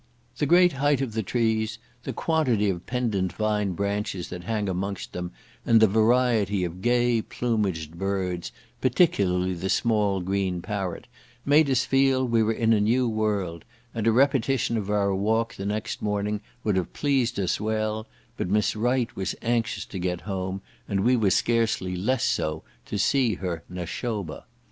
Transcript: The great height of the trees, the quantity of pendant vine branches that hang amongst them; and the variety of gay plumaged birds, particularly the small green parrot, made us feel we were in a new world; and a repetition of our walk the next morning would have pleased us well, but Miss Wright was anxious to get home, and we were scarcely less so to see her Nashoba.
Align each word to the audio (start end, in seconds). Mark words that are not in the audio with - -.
The 0.39 0.47
great 0.47 0.73
height 0.73 0.99
of 1.01 1.13
the 1.13 1.21
trees, 1.21 1.77
the 2.05 2.11
quantity 2.11 2.71
of 2.71 2.87
pendant 2.87 3.33
vine 3.33 3.73
branches 3.73 4.29
that 4.29 4.45
hang 4.45 4.67
amongst 4.67 5.13
them; 5.13 5.31
and 5.63 5.79
the 5.79 5.85
variety 5.85 6.63
of 6.63 6.81
gay 6.81 7.21
plumaged 7.21 7.95
birds, 7.99 8.51
particularly 8.81 9.53
the 9.53 9.69
small 9.69 10.19
green 10.21 10.59
parrot, 10.59 11.05
made 11.45 11.69
us 11.69 11.85
feel 11.85 12.25
we 12.27 12.41
were 12.41 12.51
in 12.51 12.73
a 12.73 12.81
new 12.81 13.07
world; 13.07 13.63
and 13.93 14.07
a 14.07 14.11
repetition 14.11 14.75
of 14.75 14.89
our 14.89 15.13
walk 15.13 15.53
the 15.53 15.67
next 15.67 16.01
morning 16.01 16.41
would 16.63 16.77
have 16.77 16.93
pleased 16.93 17.39
us 17.39 17.61
well, 17.61 18.07
but 18.37 18.49
Miss 18.49 18.75
Wright 18.75 19.15
was 19.15 19.35
anxious 19.43 19.85
to 19.85 19.99
get 19.99 20.21
home, 20.21 20.63
and 20.87 21.01
we 21.01 21.15
were 21.15 21.29
scarcely 21.29 21.95
less 21.95 22.23
so 22.23 22.63
to 22.87 22.97
see 22.97 23.35
her 23.35 23.61
Nashoba. 23.69 24.45